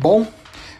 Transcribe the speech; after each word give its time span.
Bom, 0.00 0.26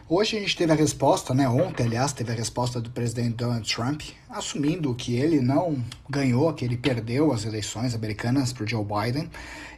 hoje 0.08 0.38
a 0.38 0.40
gente 0.40 0.56
teve 0.56 0.72
a 0.72 0.74
resposta, 0.74 1.34
né? 1.34 1.46
Ontem, 1.46 1.84
aliás, 1.84 2.12
teve 2.14 2.32
a 2.32 2.34
resposta 2.34 2.80
do 2.80 2.90
presidente 2.90 3.36
Donald 3.36 3.72
Trump 3.72 4.00
assumindo 4.28 4.92
que 4.94 5.16
ele 5.16 5.38
não 5.38 5.84
ganhou, 6.08 6.52
que 6.54 6.64
ele 6.64 6.78
perdeu 6.78 7.30
as 7.30 7.44
eleições 7.44 7.94
americanas 7.94 8.52
para 8.52 8.66
Joe 8.66 8.84
Biden. 8.84 9.30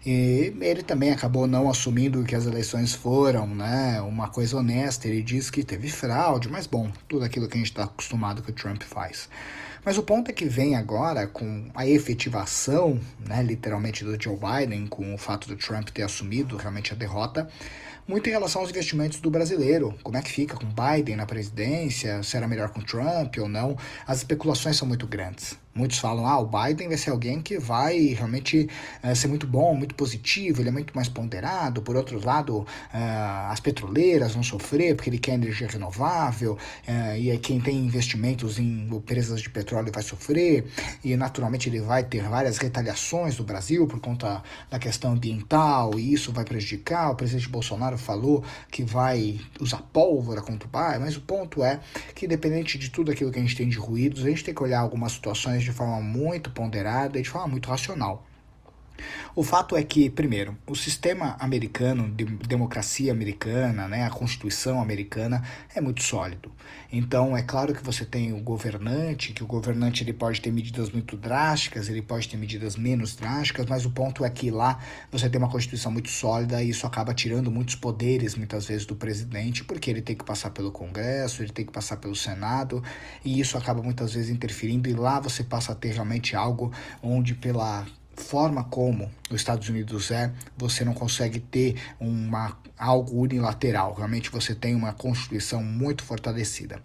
E 0.07 0.55
ele 0.61 0.83
também 0.83 1.11
acabou 1.11 1.47
não 1.49 1.69
assumindo 1.69 2.23
que 2.23 2.35
as 2.35 2.47
eleições 2.47 2.95
foram 2.95 3.47
né, 3.47 4.01
uma 4.03 4.29
coisa 4.29 4.57
honesta. 4.57 5.09
Ele 5.09 5.23
disse 5.23 5.51
que 5.51 5.65
teve 5.65 5.91
fraude, 5.91 6.49
mas 6.49 6.67
bom, 6.67 6.91
tudo 7.09 7.25
aquilo 7.25 7.49
que 7.49 7.55
a 7.55 7.59
gente 7.59 7.71
está 7.71 7.85
acostumado 7.85 8.41
que 8.41 8.51
o 8.51 8.55
Trump 8.55 8.83
faz. 8.83 9.29
Mas 9.85 9.99
o 9.99 10.03
ponto 10.03 10.31
é 10.31 10.33
que 10.33 10.47
vem 10.47 10.77
agora 10.77 11.27
com 11.27 11.69
a 11.75 11.87
efetivação, 11.87 12.99
né, 13.29 13.43
literalmente, 13.43 14.03
do 14.03 14.17
Joe 14.23 14.39
Biden, 14.39 14.87
com 14.87 15.13
o 15.13 15.19
fato 15.19 15.49
do 15.49 15.57
Trump 15.57 15.89
ter 15.91 16.03
assumido 16.03 16.57
realmente 16.57 16.93
a 16.93 16.97
derrota 16.97 17.49
muito 18.07 18.29
em 18.29 18.33
relação 18.33 18.61
aos 18.61 18.71
investimentos 18.71 19.21
do 19.21 19.31
brasileiro. 19.31 19.95
Como 20.03 20.17
é 20.17 20.23
que 20.23 20.31
fica 20.31 20.57
com 20.57 20.67
Biden 20.67 21.17
na 21.17 21.27
presidência? 21.27 22.23
Será 22.23 22.47
melhor 22.47 22.71
com 22.71 22.81
Trump 22.81 23.37
ou 23.39 23.49
não? 23.49 23.77
As 24.07 24.19
especulações 24.19 24.77
são 24.77 24.87
muito 24.87 25.07
grandes. 25.07 25.64
Muitos 25.75 25.99
falam, 25.99 26.25
ah, 26.25 26.39
o 26.39 26.47
Biden 26.47 26.87
vai 26.87 26.97
ser 26.97 27.11
alguém 27.11 27.41
que 27.41 27.59
vai 27.59 27.99
realmente 28.15 28.69
uh, 29.03 29.17
ser 29.17 29.27
muito 29.27 29.45
bom, 29.45 29.75
muito 29.75 29.97
positivo, 29.97 30.63
ele 30.63 30.69
é 30.69 30.73
muito 30.73 30.95
mais 30.95 31.09
ponderado. 31.09 31.83
Por 31.83 31.97
outro 31.97 32.25
lado, 32.25 32.59
uh, 32.59 32.67
as 33.51 33.59
petroleiras 33.59 34.35
vão 34.35 34.43
sofrer 34.45 34.95
porque 34.95 35.11
ele 35.11 35.19
quer 35.19 35.33
energia 35.33 35.67
renovável, 35.67 36.53
uh, 36.53 37.17
e 37.17 37.37
quem 37.39 37.61
tem 37.61 37.77
investimentos 37.77 38.61
em 38.61 38.87
empresas 38.87 39.41
de 39.41 39.51
petróleo 39.51 39.91
vai 39.93 40.05
sofrer, 40.05 40.65
e 41.03 41.17
naturalmente 41.17 41.69
ele 41.69 41.81
vai 41.81 42.05
ter 42.05 42.23
várias 42.23 42.57
retaliações 42.59 43.35
do 43.35 43.43
Brasil 43.43 43.85
por 43.89 43.99
conta 43.99 44.45
da 44.71 44.79
questão 44.79 45.13
ambiental, 45.13 45.99
e 45.99 46.13
isso 46.13 46.31
vai 46.33 46.45
prejudicar. 46.45 47.11
O 47.11 47.17
presidente 47.17 47.49
Bolsonaro 47.49 47.99
falou 47.99 48.45
que 48.71 48.85
vai 48.85 49.41
usar 49.59 49.83
pólvora 49.93 50.41
contra 50.41 50.69
o 50.69 50.71
Biden, 50.71 51.01
mas 51.01 51.17
o 51.17 51.21
ponto 51.21 51.65
é 51.65 51.81
que, 52.15 52.27
independente 52.27 52.79
de 52.79 52.91
tudo 52.91 53.11
aquilo 53.11 53.33
que 53.33 53.41
a 53.41 53.43
gente 53.43 53.57
tem 53.57 53.69
de 53.69 53.77
ruídos, 53.77 54.25
a 54.25 54.29
gente 54.29 54.45
tem 54.45 54.55
que 54.55 54.63
olhar 54.63 54.79
algumas 54.79 55.11
situações 55.11 55.64
de 55.65 55.73
forma 55.73 56.01
muito 56.01 56.51
ponderada 56.51 57.19
e 57.19 57.23
de 57.23 57.29
forma 57.29 57.49
muito 57.49 57.69
racional. 57.69 58.25
O 59.35 59.43
fato 59.43 59.77
é 59.77 59.83
que, 59.83 60.09
primeiro, 60.09 60.57
o 60.67 60.77
sistema 60.77 61.37
americano, 61.41 62.09
de 62.11 62.25
democracia 62.25 63.11
americana, 63.11 63.89
né, 63.89 64.05
a 64.05 64.11
Constituição 64.11 64.81
americana 64.81 65.43
é 65.75 65.81
muito 65.81 66.03
sólido. 66.03 66.53
Então, 66.93 67.37
é 67.37 67.43
claro 67.43 67.75
que 67.75 67.83
você 67.83 68.05
tem 68.05 68.33
o 68.33 68.41
governante, 68.41 69.33
que 69.33 69.43
o 69.43 69.47
governante 69.47 70.05
ele 70.05 70.13
pode 70.13 70.41
ter 70.41 70.53
medidas 70.53 70.91
muito 70.91 71.17
drásticas, 71.17 71.89
ele 71.89 72.01
pode 72.01 72.29
ter 72.29 72.37
medidas 72.37 72.77
menos 72.77 73.17
drásticas, 73.17 73.67
mas 73.67 73.85
o 73.85 73.91
ponto 73.91 74.25
é 74.25 74.31
que 74.31 74.51
lá 74.51 74.79
você 75.11 75.29
tem 75.29 75.41
uma 75.41 75.51
Constituição 75.51 75.91
muito 75.91 76.11
sólida 76.11 76.63
e 76.63 76.71
isso 76.71 76.87
acaba 76.87 77.13
tirando 77.13 77.51
muitos 77.51 77.75
poderes, 77.75 78.37
muitas 78.37 78.67
vezes, 78.67 78.87
do 78.87 78.95
presidente, 78.95 79.65
porque 79.65 79.91
ele 79.91 80.03
tem 80.03 80.15
que 80.15 80.25
passar 80.25 80.51
pelo 80.51 80.71
Congresso, 80.71 81.43
ele 81.43 81.53
tem 81.53 81.67
que 81.67 81.73
passar 81.73 81.97
pelo 81.97 82.15
Senado, 82.15 82.83
e 83.25 83.41
isso 83.41 83.59
acaba 83.59 83.83
muitas 83.83 84.15
vezes 84.15 84.31
interferindo, 84.31 84.89
e 84.89 84.93
lá 84.93 85.19
você 85.19 85.43
passa 85.43 85.73
a 85.73 85.75
ter 85.75 85.93
realmente 85.93 86.37
algo 86.37 86.73
onde, 87.03 87.35
pela 87.35 87.85
forma 88.17 88.65
como 88.65 89.11
os 89.31 89.41
Estados 89.41 89.69
Unidos 89.69 90.11
é, 90.11 90.33
você 90.57 90.85
não 90.85 90.95
consegue 90.95 91.41
ter 91.41 91.77
uma, 91.99 92.57
algo 92.79 93.21
unilateral. 93.21 93.95
Realmente 93.95 94.31
você 94.31 94.55
tem 94.55 94.75
uma 94.75 94.93
constituição 94.93 95.63
muito 95.63 96.05
fortalecida. 96.05 96.83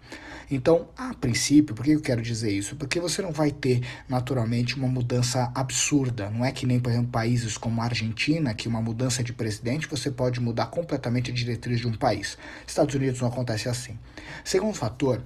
Então, 0.50 0.88
a 0.96 1.14
princípio, 1.14 1.74
por 1.74 1.84
que 1.84 1.92
eu 1.92 2.00
quero 2.00 2.20
dizer 2.20 2.50
isso? 2.50 2.74
Porque 2.74 2.98
você 2.98 3.22
não 3.22 3.30
vai 3.30 3.52
ter 3.52 3.86
naturalmente 4.08 4.76
uma 4.76 4.88
mudança 4.88 5.50
absurda. 5.54 6.28
Não 6.28 6.44
é 6.44 6.50
que 6.50 6.66
nem, 6.66 6.80
por 6.80 6.90
exemplo, 6.90 7.10
países 7.10 7.56
como 7.56 7.80
a 7.80 7.84
Argentina, 7.84 8.52
que 8.52 8.66
uma 8.66 8.82
mudança 8.82 9.22
de 9.22 9.32
presidente 9.32 9.86
você 9.86 10.10
pode 10.10 10.40
mudar 10.40 10.66
completamente 10.66 11.30
a 11.30 11.34
diretriz 11.34 11.80
de 11.80 11.86
um 11.86 11.96
país. 11.96 12.36
Estados 12.66 12.94
Unidos 12.94 13.20
não 13.20 13.28
acontece 13.28 13.68
assim. 13.68 13.96
Segundo 14.44 14.74
fator, 14.74 15.22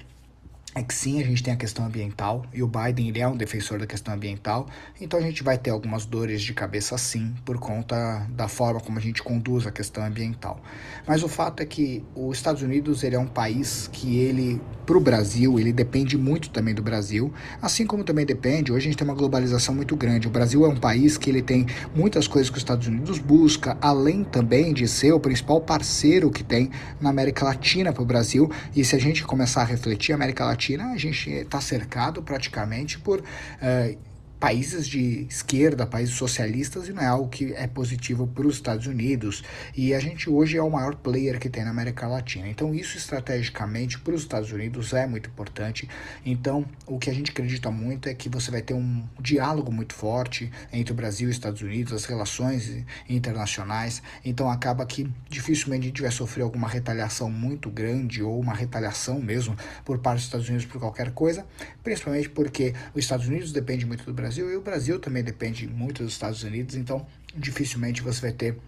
é 0.74 0.82
que 0.82 0.92
sim, 0.92 1.22
a 1.22 1.24
gente 1.24 1.42
tem 1.42 1.54
a 1.54 1.56
questão 1.56 1.86
ambiental 1.86 2.44
e 2.52 2.62
o 2.62 2.66
Biden 2.66 3.08
ele 3.08 3.20
é 3.20 3.28
um 3.28 3.36
defensor 3.36 3.78
da 3.78 3.86
questão 3.86 4.12
ambiental, 4.12 4.66
então 5.00 5.20
a 5.20 5.22
gente 5.22 5.42
vai 5.42 5.56
ter 5.56 5.70
algumas 5.70 6.04
dores 6.04 6.42
de 6.42 6.52
cabeça 6.52 6.98
sim 6.98 7.32
por 7.44 7.58
conta 7.58 8.26
da 8.30 8.48
forma 8.48 8.80
como 8.80 8.98
a 8.98 9.00
gente 9.00 9.22
conduz 9.22 9.66
a 9.66 9.70
questão 9.70 10.04
ambiental. 10.04 10.60
Mas 11.06 11.22
o 11.22 11.28
fato 11.28 11.62
é 11.62 11.66
que 11.66 12.02
os 12.14 12.36
Estados 12.36 12.62
Unidos 12.62 13.04
ele 13.04 13.14
é 13.14 13.18
um 13.18 13.26
país 13.26 13.88
que 13.92 14.18
ele 14.18 14.60
para 14.84 14.98
o 14.98 15.00
Brasil 15.00 15.58
ele 15.58 15.72
depende 15.72 16.18
muito 16.18 16.50
também 16.50 16.74
do 16.74 16.82
Brasil, 16.82 17.32
assim 17.62 17.86
como 17.86 18.02
também 18.02 18.26
depende. 18.26 18.72
Hoje 18.72 18.86
a 18.86 18.90
gente 18.90 18.98
tem 18.98 19.06
uma 19.06 19.14
globalização 19.14 19.74
muito 19.74 19.94
grande. 19.94 20.26
O 20.26 20.30
Brasil 20.30 20.64
é 20.64 20.68
um 20.68 20.76
país 20.76 21.16
que 21.16 21.30
ele 21.30 21.40
tem 21.40 21.66
muitas 21.94 22.26
coisas 22.26 22.50
que 22.50 22.56
os 22.56 22.62
Estados 22.62 22.86
Unidos 22.86 23.18
busca, 23.18 23.78
além 23.80 24.24
também 24.24 24.74
de 24.74 24.88
ser 24.88 25.12
o 25.12 25.20
principal 25.20 25.60
parceiro 25.60 26.30
que 26.30 26.42
tem 26.42 26.70
na 27.00 27.10
América 27.10 27.44
Latina 27.44 27.92
para 27.92 28.02
o 28.02 28.06
Brasil. 28.06 28.50
E 28.74 28.84
se 28.84 28.96
a 28.96 28.98
gente 28.98 29.24
começar 29.24 29.62
a 29.62 29.64
refletir, 29.64 30.12
a 30.12 30.16
América 30.16 30.44
Latina 30.44 30.63
Latina, 30.64 30.92
a 30.92 30.96
gente 30.96 31.30
está 31.30 31.60
cercado 31.60 32.22
praticamente 32.22 32.98
por 32.98 33.20
uh, 33.20 33.98
países 34.44 34.86
de 34.86 35.26
esquerda, 35.26 35.86
países 35.86 36.14
socialistas, 36.16 36.86
e 36.86 36.92
não 36.92 37.00
é 37.00 37.06
algo 37.06 37.30
que 37.30 37.54
é 37.54 37.66
positivo 37.66 38.26
para 38.26 38.46
os 38.46 38.56
Estados 38.56 38.86
Unidos. 38.86 39.42
E 39.74 39.94
a 39.94 39.98
gente 39.98 40.28
hoje 40.28 40.58
é 40.58 40.62
o 40.62 40.68
maior 40.68 40.94
player 40.96 41.40
que 41.40 41.48
tem 41.48 41.64
na 41.64 41.70
América 41.70 42.06
Latina. 42.06 42.46
Então, 42.46 42.74
isso 42.74 42.98
estrategicamente 42.98 43.98
para 43.98 44.12
os 44.12 44.20
Estados 44.20 44.52
Unidos 44.52 44.92
é 44.92 45.06
muito 45.06 45.30
importante. 45.30 45.88
Então, 46.26 46.66
o 46.86 46.98
que 46.98 47.08
a 47.08 47.14
gente 47.14 47.30
acredita 47.30 47.70
muito 47.70 48.06
é 48.06 48.12
que 48.12 48.28
você 48.28 48.50
vai 48.50 48.60
ter 48.60 48.74
um 48.74 49.02
diálogo 49.18 49.72
muito 49.72 49.94
forte 49.94 50.52
entre 50.70 50.92
o 50.92 50.94
Brasil 50.94 51.28
e 51.28 51.30
os 51.30 51.36
Estados 51.36 51.62
Unidos, 51.62 51.94
as 51.94 52.04
relações 52.04 52.84
internacionais. 53.08 54.02
Então, 54.22 54.50
acaba 54.50 54.84
que 54.84 55.10
dificilmente 55.26 55.84
a 55.84 55.88
gente 55.88 56.02
vai 56.02 56.10
sofrer 56.10 56.42
alguma 56.42 56.68
retaliação 56.68 57.30
muito 57.30 57.70
grande 57.70 58.22
ou 58.22 58.38
uma 58.38 58.52
retaliação 58.52 59.18
mesmo 59.22 59.56
por 59.86 60.00
parte 60.00 60.18
dos 60.18 60.26
Estados 60.26 60.46
Unidos 60.50 60.66
por 60.66 60.78
qualquer 60.78 61.12
coisa, 61.12 61.46
principalmente 61.82 62.28
porque 62.28 62.74
os 62.92 63.02
Estados 63.02 63.26
Unidos 63.26 63.50
depende 63.50 63.86
muito 63.86 64.04
do 64.04 64.12
Brasil 64.12 64.33
Brasil 64.34 64.50
e 64.50 64.56
o 64.56 64.60
Brasil 64.60 64.98
também 64.98 65.22
depende 65.22 65.68
muito 65.68 66.02
dos 66.02 66.12
Estados 66.12 66.42
Unidos, 66.42 66.74
então 66.74 67.06
dificilmente 67.36 68.02
você 68.02 68.20
vai 68.20 68.32
ter 68.32 68.58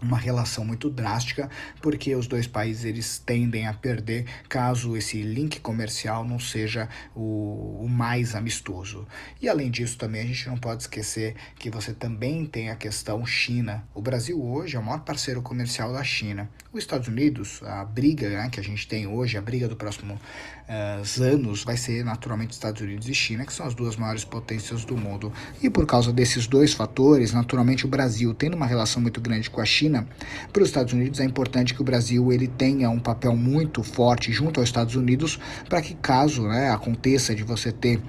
uma 0.00 0.18
relação 0.18 0.64
muito 0.64 0.90
drástica, 0.90 1.48
porque 1.80 2.14
os 2.14 2.26
dois 2.26 2.46
países 2.46 2.84
eles 2.84 3.18
tendem 3.18 3.66
a 3.66 3.72
perder 3.72 4.26
caso 4.48 4.96
esse 4.96 5.22
link 5.22 5.60
comercial 5.60 6.24
não 6.24 6.38
seja 6.38 6.88
o, 7.14 7.80
o, 7.82 7.88
mais 7.88 8.34
amistoso. 8.34 9.06
E 9.40 9.48
além 9.48 9.70
disso, 9.70 9.96
também 9.96 10.22
a 10.22 10.26
gente 10.26 10.46
não 10.48 10.56
pode 10.56 10.82
esquecer 10.82 11.34
que 11.58 11.70
você 11.70 11.92
também 11.92 12.44
tem 12.44 12.70
a 12.70 12.76
questão 12.76 13.24
China. 13.24 13.86
O 13.94 14.02
Brasil 14.02 14.42
hoje 14.42 14.76
é 14.76 14.78
o 14.78 14.82
maior 14.82 15.00
parceiro 15.00 15.40
comercial 15.40 15.92
da 15.92 16.04
China. 16.04 16.48
Os 16.72 16.80
Estados 16.80 17.08
Unidos, 17.08 17.62
a 17.62 17.84
briga 17.84 18.28
né, 18.28 18.48
que 18.50 18.60
a 18.60 18.62
gente 18.62 18.86
tem 18.86 19.06
hoje, 19.06 19.38
a 19.38 19.42
briga 19.42 19.68
do 19.68 19.76
próximo 19.76 20.14
uh, 20.14 21.22
anos, 21.22 21.62
vai 21.62 21.76
ser 21.76 22.04
naturalmente 22.04 22.52
Estados 22.52 22.82
Unidos 22.82 23.08
e 23.08 23.14
China, 23.14 23.46
que 23.46 23.52
são 23.52 23.66
as 23.66 23.74
duas 23.74 23.96
maiores 23.96 24.24
potências 24.24 24.84
do 24.84 24.96
mundo. 24.96 25.32
E 25.62 25.70
por 25.70 25.86
causa 25.86 26.12
desses 26.12 26.46
dois 26.46 26.72
fatores, 26.72 27.32
naturalmente 27.32 27.86
o 27.86 27.88
Brasil 27.88 28.34
tendo 28.34 28.56
uma 28.56 28.66
relação 28.66 29.00
muito 29.00 29.20
grande 29.20 29.48
com 29.48 29.60
a 29.60 29.64
China, 29.64 29.83
China, 29.84 30.06
para 30.50 30.62
os 30.62 30.68
Estados 30.68 30.92
Unidos 30.94 31.20
é 31.20 31.24
importante 31.24 31.74
que 31.74 31.82
o 31.82 31.84
Brasil 31.84 32.32
ele 32.32 32.48
tenha 32.48 32.88
um 32.88 32.98
papel 32.98 33.36
muito 33.36 33.82
forte 33.82 34.32
junto 34.32 34.58
aos 34.60 34.68
Estados 34.68 34.96
Unidos 34.96 35.38
para 35.68 35.82
que 35.82 35.94
caso 35.94 36.42
né, 36.48 36.70
aconteça 36.70 37.34
de 37.34 37.42
você 37.42 37.70
ter 37.70 38.00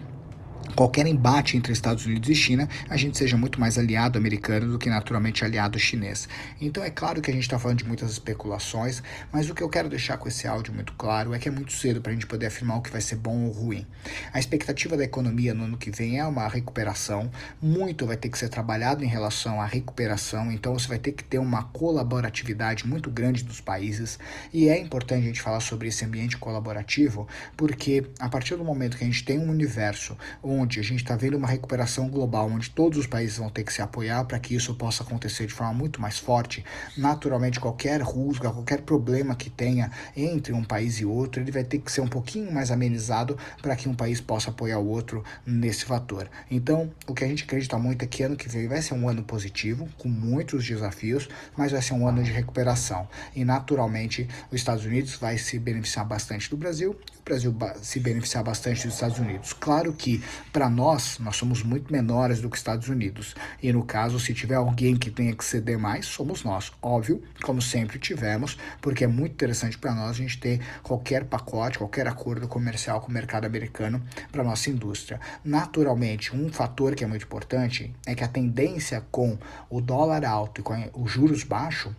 qualquer 0.75 1.07
embate 1.07 1.55
entre 1.55 1.71
Estados 1.71 2.05
Unidos 2.05 2.29
e 2.29 2.35
China, 2.35 2.67
a 2.89 2.97
gente 2.97 3.17
seja 3.17 3.37
muito 3.37 3.59
mais 3.59 3.77
aliado 3.77 4.19
americano 4.19 4.71
do 4.73 4.77
que 4.77 4.89
naturalmente 4.89 5.45
aliado 5.45 5.79
chinês. 5.79 6.27
Então 6.59 6.83
é 6.83 6.89
claro 6.89 7.21
que 7.21 7.31
a 7.31 7.33
gente 7.33 7.43
está 7.43 7.57
falando 7.57 7.77
de 7.77 7.85
muitas 7.85 8.11
especulações, 8.11 9.01
mas 9.31 9.49
o 9.49 9.55
que 9.55 9.63
eu 9.63 9.69
quero 9.69 9.87
deixar 9.87 10.17
com 10.17 10.27
esse 10.27 10.47
áudio 10.47 10.73
muito 10.73 10.91
claro 10.93 11.33
é 11.33 11.39
que 11.39 11.47
é 11.47 11.51
muito 11.51 11.71
cedo 11.71 12.01
para 12.01 12.11
a 12.11 12.13
gente 12.13 12.27
poder 12.27 12.47
afirmar 12.47 12.77
o 12.77 12.81
que 12.81 12.91
vai 12.91 12.99
ser 12.99 13.15
bom 13.15 13.45
ou 13.45 13.51
ruim. 13.51 13.87
A 14.33 14.39
expectativa 14.39 14.97
da 14.97 15.03
economia 15.05 15.53
no 15.53 15.63
ano 15.63 15.77
que 15.77 15.89
vem 15.89 16.19
é 16.19 16.25
uma 16.25 16.47
recuperação, 16.47 17.31
muito 17.61 18.05
vai 18.05 18.17
ter 18.17 18.27
que 18.27 18.37
ser 18.37 18.49
trabalhado 18.49 19.03
em 19.03 19.07
relação 19.07 19.61
à 19.61 19.65
recuperação, 19.65 20.51
então 20.51 20.77
você 20.77 20.89
vai 20.89 20.99
ter 20.99 21.13
que 21.13 21.23
ter 21.23 21.39
uma 21.39 21.63
colaboratividade 21.63 22.85
muito 22.85 23.09
grande 23.09 23.43
dos 23.45 23.61
países 23.61 24.19
e 24.53 24.67
é 24.67 24.77
importante 24.77 25.23
a 25.23 25.27
gente 25.27 25.41
falar 25.41 25.61
sobre 25.61 25.87
esse 25.87 26.03
ambiente 26.03 26.37
colaborativo, 26.37 27.27
porque 27.55 28.05
a 28.19 28.27
partir 28.27 28.57
do 28.57 28.65
momento 28.65 28.97
que 28.97 29.03
a 29.05 29.07
gente 29.07 29.23
tem 29.23 29.39
um 29.39 29.49
universo 29.49 30.17
onde 30.43 30.64
a 30.65 30.83
gente 30.83 31.03
está 31.03 31.15
vendo 31.15 31.37
uma 31.37 31.47
recuperação 31.47 32.09
global, 32.09 32.49
onde 32.49 32.69
todos 32.69 32.97
os 32.97 33.07
países 33.07 33.37
vão 33.37 33.49
ter 33.49 33.63
que 33.63 33.71
se 33.71 33.81
apoiar 33.81 34.25
para 34.25 34.39
que 34.39 34.55
isso 34.55 34.73
possa 34.75 35.03
acontecer 35.03 35.45
de 35.45 35.53
forma 35.53 35.73
muito 35.73 36.01
mais 36.01 36.17
forte, 36.17 36.65
naturalmente 36.97 37.59
qualquer 37.59 38.01
rusga, 38.01 38.51
qualquer 38.51 38.81
problema 38.81 39.35
que 39.35 39.49
tenha 39.49 39.91
entre 40.15 40.53
um 40.53 40.63
país 40.63 40.99
e 40.99 41.05
outro, 41.05 41.41
ele 41.41 41.51
vai 41.51 41.63
ter 41.63 41.79
que 41.79 41.91
ser 41.91 42.01
um 42.01 42.07
pouquinho 42.07 42.51
mais 42.51 42.71
amenizado 42.71 43.37
para 43.61 43.75
que 43.75 43.87
um 43.87 43.93
país 43.93 44.19
possa 44.19 44.49
apoiar 44.49 44.79
o 44.79 44.87
outro 44.87 45.23
nesse 45.45 45.85
fator. 45.85 46.27
Então, 46.49 46.91
o 47.07 47.13
que 47.13 47.23
a 47.23 47.27
gente 47.27 47.43
acredita 47.43 47.77
muito 47.77 48.03
é 48.03 48.07
que 48.07 48.23
ano 48.23 48.35
que 48.35 48.49
vem 48.49 48.67
vai 48.67 48.81
ser 48.81 48.93
um 48.95 49.07
ano 49.07 49.23
positivo, 49.23 49.87
com 49.97 50.09
muitos 50.09 50.65
desafios, 50.65 51.29
mas 51.55 51.71
vai 51.71 51.81
ser 51.81 51.93
um 51.93 52.07
ano 52.07 52.23
de 52.23 52.31
recuperação. 52.31 53.07
E 53.35 53.45
naturalmente, 53.45 54.27
os 54.49 54.55
Estados 54.55 54.85
Unidos 54.85 55.15
vai 55.15 55.37
se 55.37 55.59
beneficiar 55.59 56.05
bastante 56.05 56.49
do 56.49 56.57
Brasil, 56.57 56.95
Brasil 57.25 57.55
se 57.81 57.99
beneficiar 57.99 58.43
bastante 58.43 58.85
dos 58.85 58.93
Estados 58.93 59.17
Unidos. 59.17 59.51
Claro 59.51 59.91
que, 59.93 60.23
para 60.53 60.69
nós, 60.69 61.17
nós 61.17 61.35
somos 61.35 61.63
muito 61.63 61.91
menores 61.91 62.39
do 62.39 62.47
que 62.47 62.53
os 62.53 62.59
Estados 62.59 62.87
Unidos. 62.87 63.33
E 63.63 63.73
no 63.73 63.83
caso, 63.83 64.19
se 64.19 64.31
tiver 64.31 64.53
alguém 64.53 64.95
que 64.95 65.09
tenha 65.09 65.35
que 65.35 65.43
ceder 65.43 65.79
mais, 65.79 66.05
somos 66.05 66.43
nós. 66.43 66.71
Óbvio, 66.79 67.23
como 67.41 67.63
sempre 67.63 67.97
tivemos, 67.97 68.59
porque 68.79 69.03
é 69.03 69.07
muito 69.07 69.31
interessante 69.33 69.75
para 69.75 69.95
nós 69.95 70.11
a 70.11 70.13
gente 70.13 70.39
ter 70.39 70.61
qualquer 70.83 71.25
pacote, 71.25 71.79
qualquer 71.79 72.07
acordo 72.07 72.47
comercial 72.47 73.01
com 73.01 73.09
o 73.09 73.13
mercado 73.13 73.45
americano 73.45 74.03
para 74.31 74.43
nossa 74.43 74.69
indústria. 74.69 75.19
Naturalmente, 75.43 76.35
um 76.35 76.47
fator 76.53 76.93
que 76.93 77.03
é 77.03 77.07
muito 77.07 77.25
importante 77.25 77.91
é 78.05 78.13
que 78.13 78.23
a 78.23 78.27
tendência 78.27 79.03
com 79.09 79.35
o 79.67 79.81
dólar 79.81 80.23
alto 80.23 80.61
e 80.61 80.63
com 80.63 80.91
os 80.93 81.11
juros 81.11 81.43
baixos 81.43 81.91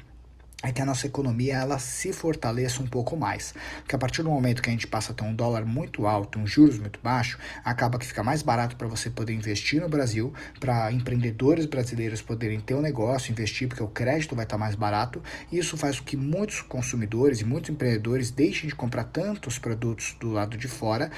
é 0.62 0.72
que 0.72 0.80
a 0.80 0.86
nossa 0.86 1.06
economia 1.06 1.54
ela 1.54 1.78
se 1.78 2.12
fortaleça 2.12 2.82
um 2.82 2.86
pouco 2.86 3.14
mais. 3.16 3.54
Porque 3.80 3.94
a 3.94 3.98
partir 3.98 4.22
do 4.22 4.30
momento 4.30 4.62
que 4.62 4.70
a 4.70 4.72
gente 4.72 4.86
passa 4.86 5.12
a 5.12 5.14
ter 5.14 5.22
um 5.22 5.34
dólar 5.34 5.66
muito 5.66 6.06
alto, 6.06 6.38
um 6.38 6.46
juros 6.46 6.78
muito 6.78 6.98
baixo, 7.02 7.38
acaba 7.62 7.98
que 7.98 8.06
fica 8.06 8.22
mais 8.22 8.40
barato 8.42 8.74
para 8.74 8.88
você 8.88 9.10
poder 9.10 9.34
investir 9.34 9.82
no 9.82 9.88
Brasil, 9.88 10.32
para 10.58 10.90
empreendedores 10.90 11.66
brasileiros 11.66 12.22
poderem 12.22 12.58
ter 12.58 12.74
um 12.74 12.80
negócio, 12.80 13.30
investir, 13.30 13.68
porque 13.68 13.82
o 13.82 13.88
crédito 13.88 14.34
vai 14.34 14.44
estar 14.44 14.56
tá 14.56 14.58
mais 14.58 14.74
barato. 14.74 15.22
E 15.52 15.58
isso 15.58 15.76
faz 15.76 16.00
com 16.00 16.06
que 16.06 16.16
muitos 16.16 16.62
consumidores 16.62 17.40
e 17.40 17.44
muitos 17.44 17.68
empreendedores 17.70 18.30
deixem 18.30 18.68
de 18.68 18.74
comprar 18.74 19.04
tantos 19.04 19.58
produtos 19.58 20.16
do 20.18 20.30
lado 20.30 20.56
de 20.56 20.68
fora, 20.68 21.10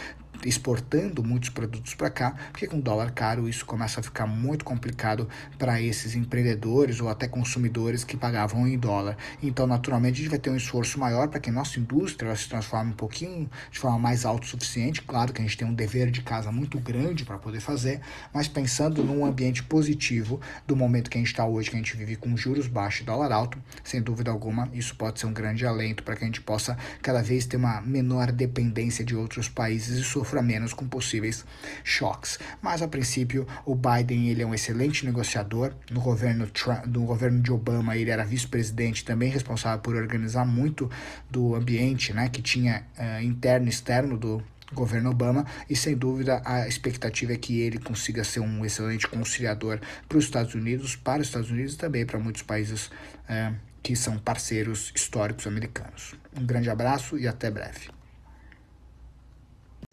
exportando 0.45 1.23
muitos 1.23 1.51
produtos 1.51 1.95
para 1.95 2.11
cá, 2.11 2.37
porque 2.51 2.67
com 2.67 2.81
dólar 2.81 3.11
caro 3.13 3.49
isso 3.49 3.65
começa 3.65 4.01
a 4.01 4.03
ficar 4.03 4.27
muito 4.27 4.65
complicado 4.65 5.29
para 5.59 5.81
esses 5.81 6.15
empreendedores 6.15 7.01
ou 7.01 7.09
até 7.09 7.27
consumidores 7.27 8.05
que 8.05 8.17
pagavam 8.17 8.67
em 8.67 8.79
dólar. 8.79 9.17
Então, 9.43 9.67
naturalmente, 9.67 10.15
a 10.15 10.17
gente 10.19 10.31
vai 10.31 10.39
ter 10.39 10.51
um 10.51 10.57
esforço 10.57 10.99
maior 10.99 11.29
para 11.29 11.41
que 11.41 11.51
nossa 11.51 11.79
indústria 11.79 12.35
se 12.37 12.49
transforme 12.49 12.93
um 12.93 12.97
pouquinho 12.97 13.51
de 13.71 13.79
forma 13.79 13.99
mais 13.99 14.25
autossuficiente. 14.25 15.03
Claro 15.03 15.33
que 15.33 15.41
a 15.41 15.45
gente 15.45 15.57
tem 15.57 15.67
um 15.67 15.75
dever 15.75 16.11
de 16.11 16.23
casa 16.23 16.53
muito 16.53 16.79
grande 16.79 17.25
para 17.25 17.39
poder 17.39 17.61
fazer, 17.61 18.01
mas 18.33 18.49
pensando 18.49 19.03
num 19.03 19.25
ambiente 19.25 19.63
positivo 19.63 20.41
do 20.67 20.77
momento 20.77 21.11
que 21.11 21.19
a 21.19 21.21
gente 21.21 21.29
está 21.31 21.47
hoje, 21.47 21.71
que 21.71 21.77
a 21.77 21.79
gente 21.79 21.97
vive 21.97 22.17
com 22.17 22.37
juros 22.37 22.67
baixos 22.67 23.01
e 23.01 23.05
dólar 23.05 23.33
alto, 23.33 23.59
sem 23.83 24.01
dúvida 24.01 24.31
alguma, 24.31 24.69
isso 24.73 24.95
pode 24.95 25.19
ser 25.19 25.27
um 25.27 25.33
grande 25.33 25.67
alento 25.67 26.03
para 26.03 26.17
que 26.17 26.25
a 26.25 26.27
gente 26.27 26.41
possa 26.41 26.77
cada 27.03 27.23
vez 27.23 27.47
ter 27.47 27.57
uma 27.57 27.81
menor 27.81 28.31
dependência 28.31 29.05
de 29.05 29.17
outros 29.17 29.49
países 29.49 29.99
e 29.99 30.05
sofrer 30.05 30.28
sofra 30.29 30.43
menos 30.43 30.75
com 30.75 30.87
possíveis 30.87 31.45
choques. 31.83 32.39
Mas 32.61 32.83
a 32.83 32.89
princípio, 32.89 33.47
o 33.65 33.75
Biden 33.75 34.29
ele 34.29 34.43
é 34.43 34.47
um 34.47 34.55
excelente 34.55 35.07
negociador. 35.07 35.73
No 35.91 36.01
governo 36.01 36.47
Trump, 36.49 36.85
no 36.87 37.05
governo 37.05 37.41
de 37.41 37.51
Obama, 37.51 37.97
ele 37.97 38.11
era 38.11 38.25
vice-presidente, 38.25 39.05
também 39.05 39.31
responsável 39.31 39.81
por 39.81 39.97
organizar 39.97 40.45
muito 40.45 40.91
do 41.31 41.55
ambiente, 41.55 42.13
né, 42.13 42.29
que 42.29 42.43
tinha 42.43 42.85
uh, 42.99 43.23
interno 43.23 43.67
e 43.67 43.71
externo 43.71 44.19
do 44.19 44.43
governo 44.75 45.11
Obama 45.11 45.47
e 45.71 45.75
sem 45.75 45.97
dúvida 45.97 46.43
a 46.45 46.69
expectativa 46.69 47.33
é 47.33 47.37
que 47.39 47.59
ele 47.59 47.79
consiga 47.79 48.23
ser 48.23 48.41
um 48.41 48.67
excelente 48.67 49.09
conciliador 49.09 49.81
para 50.07 50.19
os 50.19 50.25
Estados 50.25 50.55
Unidos, 50.55 50.95
para 50.95 51.23
os 51.23 51.29
Estados 51.29 51.51
Unidos 51.51 51.73
e 51.73 51.79
também 51.79 52.05
para 52.05 52.19
muitos 52.19 52.43
países 52.43 52.89
uh, 53.31 53.55
que 53.83 53.97
são 53.97 54.19
parceiros 54.19 54.93
históricos 54.95 55.47
americanos. 55.47 56.15
Um 56.39 56.45
grande 56.45 56.69
abraço 56.69 57.17
e 57.17 57.27
até 57.27 57.51
breve. 57.51 57.98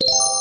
You 0.02 0.35